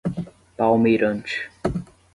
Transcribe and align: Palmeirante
Palmeirante 0.57 1.31